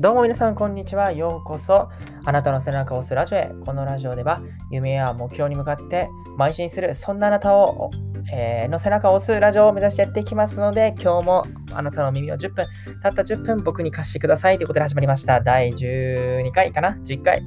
[0.00, 1.12] どうも皆さん、こんにちは。
[1.12, 1.90] ようこそ。
[2.24, 3.50] あなたの背中を押すラジオへ。
[3.66, 4.40] このラジオでは、
[4.70, 6.08] 夢や目標に向かって
[6.38, 7.90] 邁進する、そんなあなたを、
[8.32, 12.66] えー、の背中を押すラジオを目指してやっていきますので、今日もあなたの耳を10分、
[13.02, 15.42] たった10分僕に貸してくださいということで始まりました。
[15.42, 17.42] 第12回かな ?11 回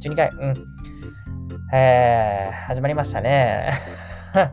[0.00, 0.30] ?12 回？
[0.30, 0.54] うん。
[1.72, 3.70] えー、始まりましたね。
[4.34, 4.48] 今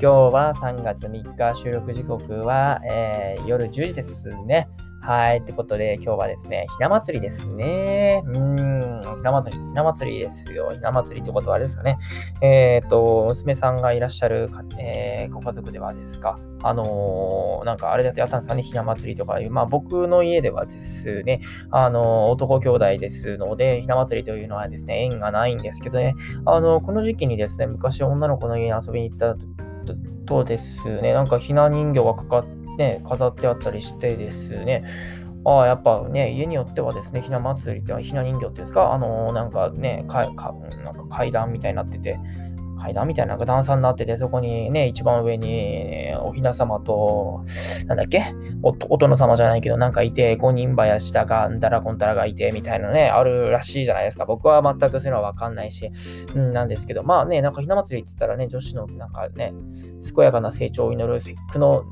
[0.00, 4.68] 日は3月3日、収録時刻は、えー、夜10時ですね。
[5.04, 5.40] はい。
[5.40, 8.22] ってことで、今日はですね、ひな祭りですね。
[8.24, 8.38] うー
[8.96, 10.70] ん、ひな祭り、ひな祭りですよ。
[10.72, 11.98] ひな祭りってことはあれですかね。
[12.40, 16.38] えっ、ー、と、娘さんがいらっしゃる、えー、ご家族ではですか。
[16.62, 19.50] あのー、なんかあれだとやったんですかね、ひな祭りとかいう。
[19.50, 26.14] まあ僕の家ではですね、あの男兄弟ですので、ひな祭りというのはですね、縁がないんですけどね、
[26.46, 29.36] あのこの時期にですね、昔女の子の家に遊びに行った
[30.24, 34.84] とですね、なんかひな人形がかかって、ね、飾ってあったりしてですね、
[35.44, 42.18] ああ、やっぱね、家によってはですね、ひな祭りってひな人形っていうんですか、あのー、なんかねかか、なんか階段みたいになってて、
[42.76, 47.44] 階段みたいな段差になってて、そこにね、一番上におひな様と、
[47.86, 48.34] なんだっけ？
[48.62, 54.24] おお殿様じゃないけど、なんかいて、五人林や下がんだらこんたらがいて、みたいなね、あるらしいじゃないですか。
[54.26, 55.90] 僕は全くそういうのはわかんないし、
[56.34, 59.54] うん、なんですけど、まあね、なんかひな祭りって言ったらね、女子のなんかね、
[60.14, 61.84] 健やかな成長を祈る節句の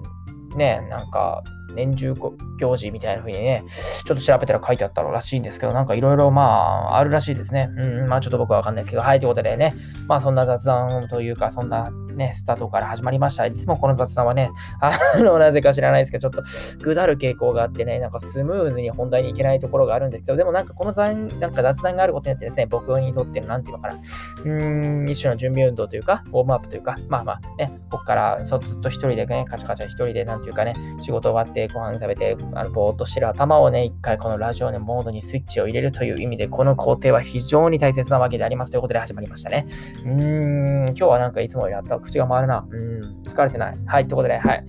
[0.56, 1.42] ね、なんか、
[1.74, 2.14] 年中
[2.58, 3.64] 行事みたいな風にね、
[4.04, 7.70] ちょっと調べたら書いてあったらしいんですけど、なんかいろいろまあ、あるらしいですね。
[7.76, 9.74] うん、まあちょっと僕はわかんないですけど、はい、ということでね、
[10.06, 13.46] まあそんな雑談というか、そんなね、スタートから始まりました。
[13.46, 39.66] いつもこの雑談はね、あの、 なぜか知らないですけど、ちょっとぐだる傾向があってね、なんかスムーズに本題に行けないところがあるんですけど、でもなんかこのなんか雑談があることによってですね、僕にとっての、なんていうのかな、うーん、一種の準備運動というか、ウォームアップというか、まあまあね、ここからそずっと一人でね、カチャカチャ一人で、なんていうかね、仕事終わってご飯食べて、あのぼーっとしてる頭をね、一回このラジオのモードにスイッチを入れるという意味で、この工程は非常に大切なわけでありますということで始まりましたね。
[40.04, 42.66] うーん、今日はなんかいつもよりあった口が回るな。
[42.70, 43.78] うん、疲れてない。
[43.86, 44.64] はい、ということで、はい。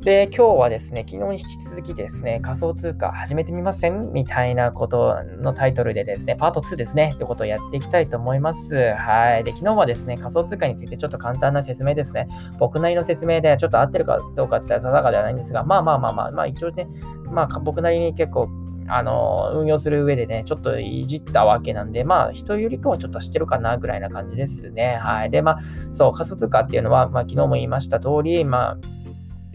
[0.00, 4.12] で、今日はですね、昨日に引き続きですね、仮想通貨始めてみません？
[4.12, 8.92] みたいなことのタイトルでですね、パート2ですね、ってことをやっていきたいと思います。
[8.96, 9.44] はい。
[9.44, 12.28] で、昨日はですね、仮想通貨についてちょっと簡単な説明ですね。
[12.58, 16.86] 僕なりの説明でちょっと合ってるかどうかって言ったら定かではないんですが、まあまあまあまあ、まあ一応ね、
[17.24, 18.50] まあ僕なりに結構
[18.88, 24.98] あの、運用する上でね、ちょっといじったわけなんで、まあ、人よりかはちょっと知ってるかなぐらいな感じですね。
[25.02, 25.30] はい。
[25.30, 25.58] で、まあ、
[25.92, 28.78] そう、仮想通貨っていうのは、まあ、昨日も言いました通り、まあ、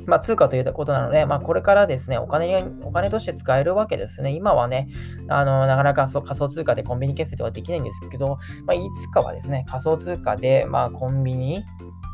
[0.10, 4.32] まあ、通貨ということなので、まあ、これからですね、お金、お金として使えるわけですね。
[4.32, 4.88] 今はね、
[5.28, 11.64] あの、なかなかそう仮想通貨でコンビニ決済とかできないんですけど、まあ、いつかはですね、仮想通貨で、まあ、コンビニ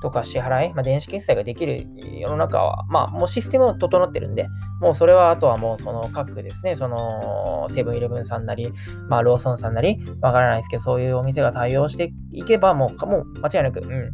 [0.02, 1.88] とか支払い、まあ、電子決済ができる
[2.20, 4.48] 世の中は、まあ、もうシステムを整ってるんで、
[4.82, 8.72] もうそれはあとはもうその各ですね、そのセブンイレブンさんなり、
[9.10, 14.12] まあ、ローソンさんなり、わからないですけど、そういうお店が対応していけば、もう、もう間違いなく、うん、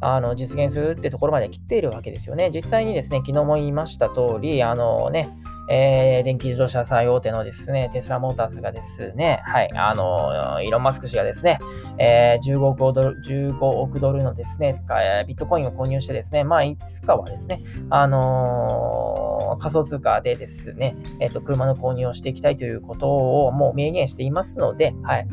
[0.00, 2.50] あの実現するってところまで来ているわけですよね。
[2.52, 5.30] 実際にですね、昨日も言いました通り、あのね、
[5.70, 11.60] えー、電気自動車最大手のですね、テスラモーターズがですね、はい、あの、イーロン・マスク氏がですね、
[11.98, 14.82] えー、15, 億ドル15億ドルのですね、
[15.28, 25.28] ビットコインを購入してですね、まあ、いつかはですね、あのー、仮想通貨でですね、えっ、と、車の購入をしていきたいということをもう明言していますので、はい。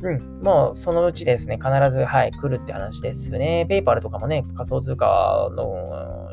[0.00, 3.66] うん、もうそのうちですね、必ず、はい、来るって話ですね。
[3.68, 6.27] ペイパルとかもね、仮想通貨の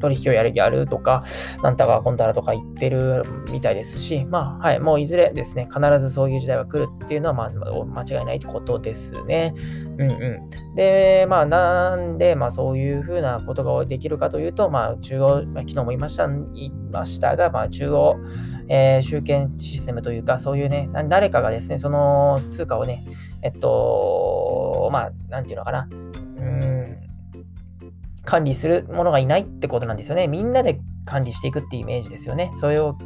[0.00, 1.24] 取引をやるやるとか、
[1.62, 9.54] なんたかこんたらとか言ってるみたいですし、まあ、はい、もういずれですね、必ずそういう時代が来るっていうのは、まあ、間違いないってことですね。
[9.98, 10.74] うんうん。
[10.74, 18.16] で、まあ、なんで、まあ、そういうふうなことができるかというと、まあ、中央、まあ、昨日も言いました言いましたが、まあ、中央、
[18.68, 23.04] えー、集権システムというか、そういうね、誰かがですね、その通貨をね、
[23.42, 25.88] えっと、まあ、なんていうのかな、
[28.24, 30.28] 管理するものがいないってことなんですよね。
[30.28, 32.52] みんなで管理していくっていうイメージですよね。
[32.56, 32.96] それを、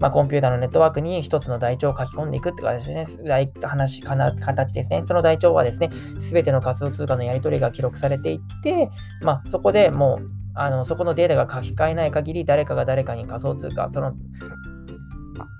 [0.00, 3.50] まあ、コンピューターのネットワークに一つの台帳を書き込んでいくって形ですね。
[3.62, 5.04] 話かな形ですね。
[5.04, 8.90] その台帳はですね、すべての仮想通貨のやり取りが記録されていって、
[9.22, 14.14] まあ、そこでもう、あのそこのデータが書き換えない限り、誰かが誰かに仮想通貨、その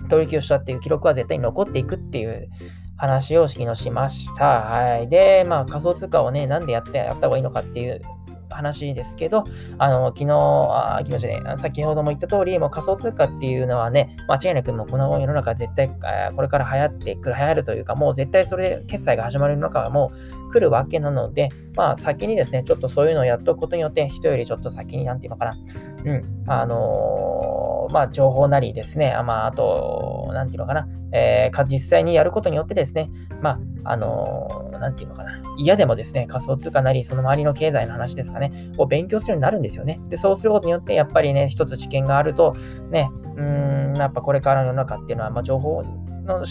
[0.09, 2.49] 取引をしたっていう記録は絶対に残っていくっていう
[2.97, 4.45] 話を昨日しました。
[4.45, 5.09] はい。
[5.09, 8.01] で、まあ仮想通貨をね、なんでやってやった方がいいのかっていう
[8.51, 9.45] 話ですけど、
[9.77, 15.89] あの、昨日、あ昨日じゃね先ほども言った通り、もう仮想通貨っていうのはね、間違いなくもうこの世の中絶対、
[16.35, 20.11] これから流行ってくる、流行るというか、もう絶対それで決済が始まるのかはも
[20.47, 25.57] う来るわけなので、まあ先にですね、ちょっとそういうのをやっとくことによって、人よりちょっと先に、なんていうのかな、
[26.05, 33.09] うん、あのー、まあ情報なりですね、あまああと、なんていうのかな、えー、実際にやることによってですね、
[33.41, 40.01] まあ、あのー、なんていうのかな、嫌でもですね、仮想通貨なり、その周りの経済の話ですかね、を勉強するようになるんですよね。
[40.09, 42.53] で、そうすることによって、やっぱりね、一つ知見があると、
[42.89, 45.83] ね、うん、やっぱこれからの世の中っていうのは、まあ、情報
[46.25, 46.45] の、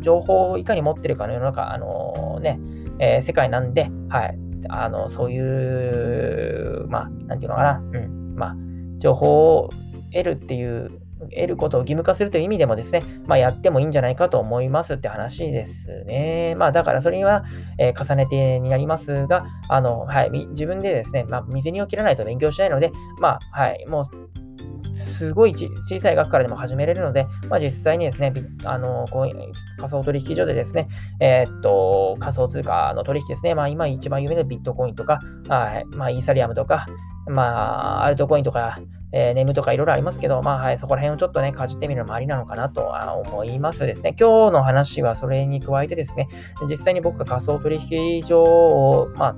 [0.00, 2.60] 情報をいかに持ってるかの世の中、あのー、ね、
[2.98, 4.38] えー、世界なんで、はい、
[4.68, 8.56] あの、そういう、まあ、なんていうのかな、うん、まあ、
[8.98, 9.70] 情報を
[10.12, 16.54] 得るっていう得ることを義務化するという意味でもですね、まあ、やってもいいんじゃないかと思いますって話ですね。
[16.56, 17.44] まあ、だからそれには、
[17.78, 24.04] えー、重ねてになりますが、あの、はい、自分でですね、まあ、水にを切らないと勉強しないので、まあ、はい、もう、
[24.96, 28.32] すごい小さい額からでも始めれるので、まあ、実際にですね、
[28.64, 30.88] あのこう仮想取引所でですね、
[31.20, 36.86] えー、っと、仮想通貨の取引ですね、まあ、今一番有名なビットコインとか、はいまあ、イーサリアムとか、
[37.26, 38.78] まあ、アルトコインとか、
[39.12, 44.14] えー、ネームとかいろいろありますけど、まあはい、そこら辺をちょっとね、かじってみるのもありなのかなとは思いますですね。
[44.18, 46.28] 今日の話はそれに加えてですね、
[46.68, 49.36] 実際に僕が仮想取引所を、まあ、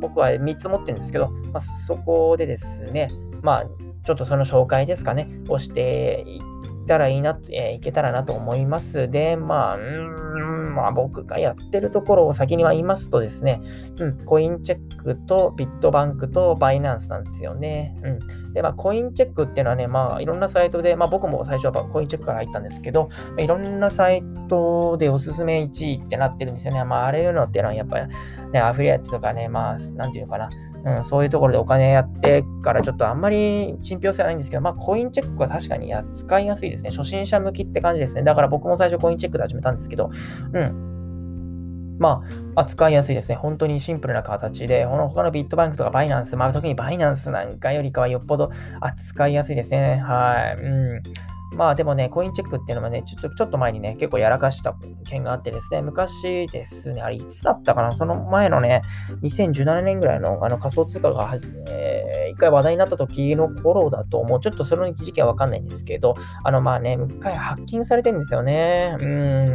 [0.00, 3.10] 僕は3つ持ってるんですけど、まあ、そこでですね、
[3.42, 3.66] まあ、
[4.04, 9.10] ちょっとその紹介ですかね、をしていったらいいな、えー、いけたらなと思います。
[9.10, 10.33] で、まあ、うん
[10.74, 13.60] まあ僕がやってるところを先には言いますとですね、
[13.98, 17.96] うん、コインチェックとビットバンクとバイナンスなんですよね。
[18.02, 18.08] う
[18.48, 18.52] ん。
[18.52, 26.84] で、まあコインチェックっていうのはね、まあいろんなサイトで、まあ僕も最初はコインチェックから入ったんですけど、いろんなサイトでおすすめ1位ってなってるんですよね。
[26.84, 28.06] まああれいうのっていうのはやっぱり
[28.52, 30.50] ね、アフリエイトとかね、まあなんていうのかな、
[30.84, 36.90] うん、そういうところでお金やってからちょっとあんまり信憑性はないんですけど、まあコインチェックは確かにや使いやすいですね。
[36.90, 38.22] 初心者向きって感じですね。
[38.22, 40.10] だから僕も最初コインチェックで始めたんですけど、
[40.52, 41.96] うん。
[41.98, 42.24] ま
[42.56, 43.36] あ、扱いやすいですね。
[43.36, 50.02] 本当にシンプルな形で、この他のビットバンクとかバイナンス、まあ、特にバイナンスなんかよりかはよっぽど扱いやすいですね。
[50.04, 50.60] はい。
[50.60, 51.02] うん。
[51.52, 54.74] まあでもね、コインチェックっていうのもね、ちょっとちょっと前にね、結構やらかした
[55.04, 58.82] 件があってですね、昔ですね、あれいつだったかな、その前のね、
[59.22, 64.40] 2017年ぐらいのあの仮想通貨がはじ、えー、一回話題になった時の頃だともう。
[64.44, 68.94] ちょっとその時期はわかんないんですけど、あのまあね、一回ハッキングされてるんですよね。
[69.00, 69.06] う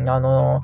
[0.01, 0.63] ん、あの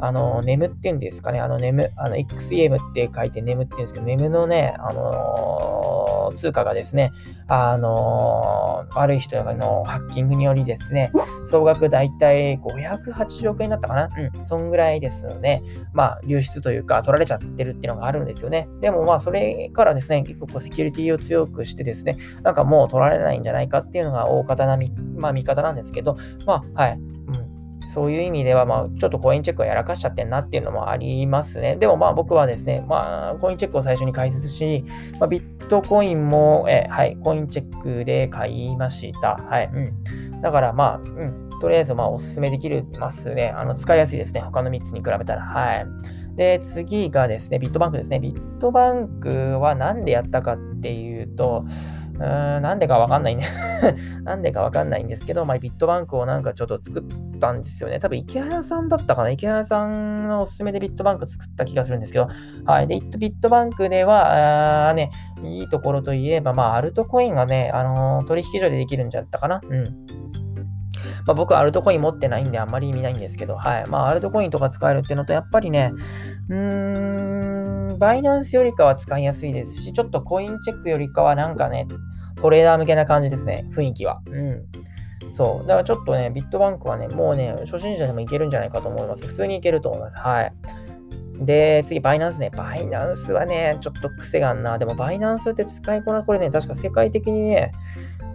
[0.00, 7.12] あの、ネムっていうんですかね、あの、ネム、あの、XEM って書いてネムって言うんですけど、ネムのね、あのー、通貨がですね、
[7.46, 11.12] あのー、悪い人のハッキングによりですね、
[11.44, 14.08] 総額だいたい580億円だったかな？
[14.36, 15.62] うん、そんぐらいですので、
[15.92, 18.68] まあ、流出というか、取られちゃってるっていうのがあるんですよね。
[18.80, 26.16] でもまあ、それからですね、結構セキュリティを強くしてですね、なんかもう取られないんじゃないかっていうのが大方なみ、まあ、見方なんですけど、
[26.46, 27.00] まあ、はい。
[27.92, 31.76] そういう意味では、まあ、ちょっとコインチェックをやらかしちゃってんなっていうのもありますね。
[31.76, 34.84] でもまあ僕はですね、まあ、コインチェックを最初に解説し、
[35.20, 39.36] まあ、ビットコインも、えはい、コインチェックで買いました。
[39.36, 39.70] はい。
[39.72, 40.40] うん。
[40.40, 41.50] だからまあ、うん。
[41.60, 42.68] とりあえずまあおすすめでき
[42.98, 43.50] ますね。
[43.50, 44.40] あの使いやすいですね。
[44.40, 45.42] 他の3つに比べたら。
[45.42, 45.86] はい。
[46.34, 48.18] で、次がですね、ビットバンクですね。
[48.18, 51.66] ビットバンクは何でやったかっていうと、
[52.18, 53.46] なんでかわかんないね
[54.22, 57.98] なんでかわかんないんですけど、まあ、ビットバンクをなんかちょっと作ったんですよね。
[57.98, 59.30] 多分、池谷さんだったかな？
[59.30, 62.28] 池谷さんのおすすめでビットバンク作った気がするんですけど、
[62.64, 62.86] はい。
[62.86, 65.10] で、ビットバンクでは、あね、
[65.42, 69.60] いいところといえば、まあ、アルトコインがね、あのー、取引所でできるんじゃったかな？
[69.68, 70.06] うん。
[71.26, 73.86] まあ、僕アルトコイン持ってないんであんまり意味ないんですけど、はい。
[73.86, 75.92] まあ、アルトコインとか使えるっていうのと、やっぱりね、
[76.48, 81.86] うーん、バイナンスよりかは使いやすいですし、ちょっとコインチェックよりかはなんかね、
[82.36, 84.20] トレーダー向けな感じですね、雰囲気は。
[84.26, 84.66] うん。
[85.30, 85.66] そう。
[85.66, 89.26] だからちょっとね、ビットバンクはね、もうね、初心者でもいけるんじゃないかと思います。
[89.26, 90.16] 普通にいけると思います。
[90.16, 90.52] はい。
[91.40, 92.50] で、次、バイナンスね。
[92.50, 94.78] バイナンスはね、ちょっと癖があんな。
[94.78, 97.72] でも、バイナンスって使いこな、これね、確か世界的にね、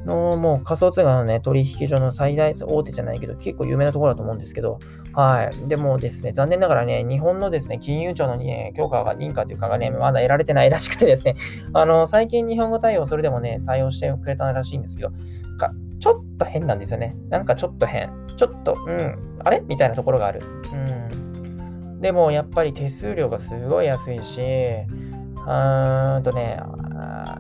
[0.06, 4.80] のもう仮想通貨のね、取引所の最大大手じゃないけど、結構有名なところだと思うんですけど、
[5.14, 5.68] はい。
[5.68, 11.36] でもですね、残念ながらね、日本のですね、金融庁の、ね、許可が、認可というかがね、まだ得られてないらしくてですね、
[11.74, 15.10] あの、最近日本語対応、それでもね、対応してくれたらしいんですけど、
[15.58, 17.18] かちょっと変なんですよね。
[17.30, 18.12] なんかちょっと変。
[18.38, 19.62] ちょっと、うん、あれ？
[19.68, 20.42] みたいなところがある。
[20.72, 22.02] うん。
[22.02, 26.60] でも、やっぱり手数料がすごい安いし、うーんとね、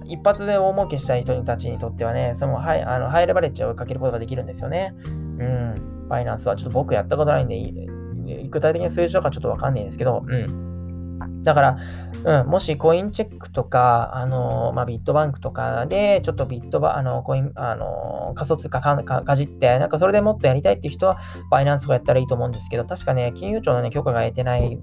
[0.06, 4.96] 一発で大儲けしたい人たちにとってはね、そのハイあのハイレバレッジをかけることができるんですよね。
[5.06, 6.06] うん。
[6.08, 11.44] ファイナンスはちょっと僕やったことないんで、具体的な数字とかちょっとわかんないんですけど、うん。
[11.44, 11.78] だから、
[12.42, 21.18] うん、もしコインチェックとか、あのまあ、ビットバンクとかで、ちょっとビットバ、あの、コイン、あの仮想通貨かかかじって、なんかそれでもっとやりたいっていう人は、
[21.50, 24.78] バイナンスとかやったらいいと思うんですけど、確かね、金融庁のね、許可が得てない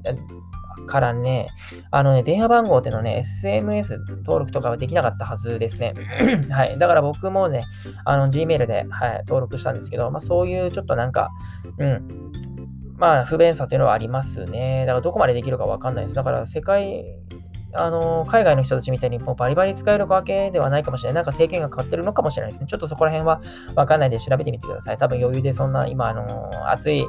[0.86, 1.48] からね、
[1.90, 5.94] あのね、電話番号ってのね、SMS 登録とかはできなかったはずですね。
[6.50, 6.78] はい。
[6.78, 7.64] だから僕もね、
[8.04, 11.30] あの、Gmail で、はい、登録したんですけど、まあそういうちょっとなんか、
[11.78, 12.30] うん、
[12.96, 14.84] まあ不便さというのはありますね。
[14.86, 16.14] だからどこまでできるかわかんないです。
[16.14, 17.04] だから世界
[17.76, 21.14] あの、海外の人たちみたいにもうバリバリ使えるわけではないかもしれない。
[21.14, 22.66] なんか政権が変わってるのかもしれないですね。
[22.68, 23.40] ちょっとそこら辺は
[23.74, 24.98] わかんないで調べてみてください。
[24.98, 27.06] 多分余裕でそんな今、あの熱い、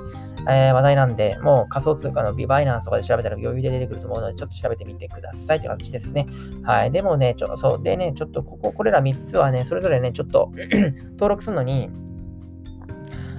[0.50, 6.28] えー、話題なんで、もう仮想通貨のビバイナンスとかで調べたら余裕で出てくると思うので、ちょっと調べてみてくださいって形ですね。
[6.64, 6.92] はい。
[6.92, 7.84] でもね、ちょ、そう。
[7.84, 10.52] でね、ちょっとここ、これら3つはね、それぞれね、ちょっと
[11.14, 11.90] 登録するのに、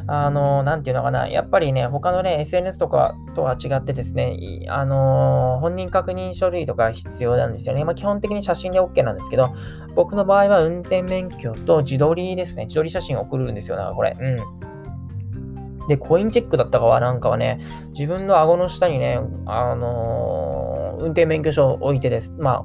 [0.08, 4.36] あの、なんていうのかな、やっぱりね、他のね、SNS とかとは違ってですね、
[4.68, 7.84] あの、本人確認書類とか必要なんですよね。
[7.84, 9.52] まあ、基本的に写真で OK なんですけど、
[9.96, 12.66] 僕の場合は運転免許と自撮りですね。
[12.66, 13.76] 自撮り写真を送るんですよ。
[13.76, 14.16] だからこれ。
[14.18, 15.88] うん。
[15.88, 17.60] で、コインチェックだったかはなんかはね、
[17.92, 22.34] 自分の顎の下にね、あのー、運転免許証を置いてです。
[22.38, 22.64] ま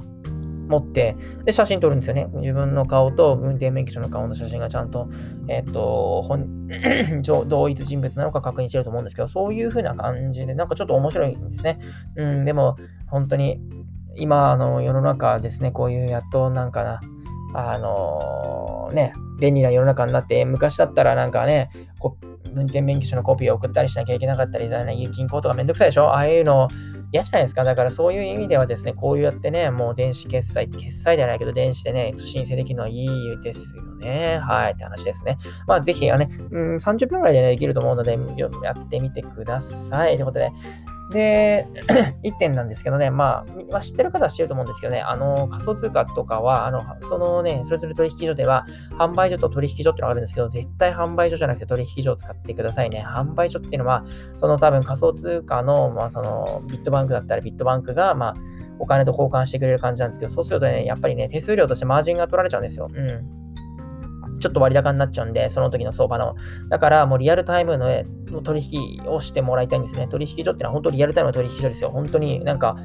[0.68, 2.28] 持って、で、写真撮るんですよね。
[2.34, 5.08] 自分の顔と運転免許証の顔の写真がちゃんと、
[5.48, 6.68] えっ、と、本
[7.46, 11.80] 同一人物なのか確認してると思うんですけど、そういう風な感じで、なんかちょっと面白いんですね。
[12.16, 12.76] うん、でも、
[13.08, 13.60] 本当に、
[14.14, 17.00] 今の世の中ですね、こういうやっとなんかな、
[17.54, 21.70] あのー、ね、便利な世の中になって、昔だったらなんかね、
[22.54, 24.68] 運転免許証のコピーを送ったりしなきゃいけなかったり、
[25.10, 26.08] 銀行とかめんどくさいでしょ？
[26.08, 26.68] ああいうの
[27.12, 27.62] 嫌じゃないですか。
[27.64, 34.38] だからそういう意味ではですね、こうやってね、もう電子決済、決済じゃないけど、電子でね、申請できるのはいいですよね。
[34.38, 35.36] はい、って話ですね。
[35.66, 38.18] まあ、ぜひ、あね、うん、30分くらいで、ね、できると思うので、
[38.62, 40.14] やってみてください。
[40.14, 40.52] ということで、
[41.12, 41.66] で、
[42.24, 48.66] 1点なんですけどね、まあ、まあ、知ってる方は知ってると思うんですけどね、あの、仮想通貨とかは、あの、そのね、それぞれ取引所では、
[48.98, 53.04] 販売所と取引所っていうのがあるんですけど、絶対販売所じゃなくて取引所を使ってくださいね。
[53.06, 54.04] 販売所っていうのは、
[54.38, 58.34] その多分仮想通貨の、まあ、その、ビットバンクだったらビットバンクが、まあ、
[58.78, 62.88] お金と交換してくれる感じなんですけど、そうするとね、やっぱりね、手数料としてマージンが取られちゃうんですよ。
[62.92, 63.41] うん。
[64.42, 66.34] ちょっと割高になっちゃうんで、その時の相場の。
[66.68, 70.08] だからもうリアルタイムの取引をしてもらいたいんですね。
[70.08, 71.90] 取引所ってのは本当リアルタイムの取引所ですよ。
[71.90, 72.76] 本当になんか、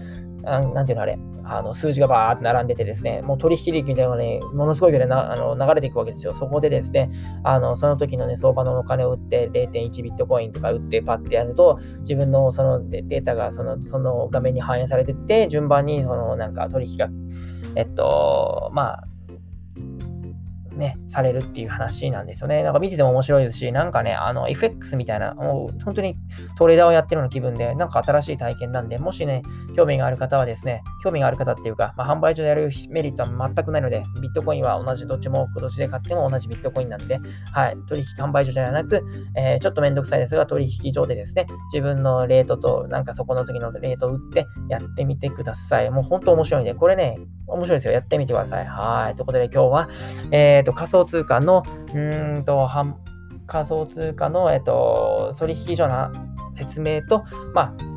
[0.43, 1.17] なんていうのあれ、
[1.49, 6.33] あの数字がバーって並んでてですね、もう取引利益みたいなのがね、ものすごいぐらいなあの流れていくわけですよ。
[6.33, 7.09] そこでですね、
[7.43, 17.09] あのその時のね、相場のお金を売って0.1ビットコインとか売ってパッてやると、自分のそのデータがそのその画面に反映されてって、順番にそのなんか取引が、
[17.75, 19.07] えっと、まあ、
[20.77, 22.63] ね、されるっていう話なんですよね。
[22.63, 26.15] なんか見てても面白いですし、なんかね、あの、FX みたいな、もう本当に
[26.57, 29.41] トレーダーをやってるような気分で、なんか新しい体験なんで、もしね、
[29.75, 37.19] 興味がある方はですね、興味がある方っていうか、まあ、販売所でやるメリットは全くないので、ビットコインは同じ、どっちも今年で買っても同じビットコインなんで、
[37.53, 39.03] はい、取引販売所じゃなく、
[39.35, 45.89] えー、ちょっとめんどくさいですが、取引所でですね、自分のレートと、なんかそこの時のレートを打ってやってみてください。
[45.91, 47.93] もう本当面白いんで、これね、面白いですよ。
[47.93, 48.65] やってみてください。
[48.65, 49.15] はい。
[49.15, 49.89] ということで今日は、
[50.31, 51.63] えっ、ー、と、仮想通貨の、
[51.93, 51.99] う
[52.39, 52.67] んと、
[53.45, 56.11] 仮想通貨の、えっ、ー、と、取引所の
[56.55, 57.23] 説明と、
[57.53, 57.96] まあ、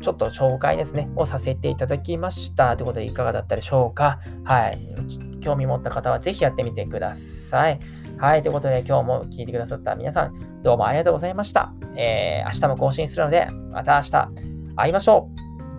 [0.00, 2.76] ちょっと紹介ですね、をさせていただきました。
[2.76, 4.20] ということで、いかがだったでしょうか？
[4.44, 4.78] はい。
[5.40, 7.80] 興味持った方はぜひやってみてください。
[8.18, 8.42] はい。
[8.42, 11.72] ということで、今日も聞いてくださった皆さん、どうもありがとうございました。
[11.96, 14.28] えー、明日も更新するので、また明日
[14.76, 15.30] 会いましょ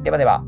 [0.02, 0.04] う。
[0.04, 0.44] ではでは。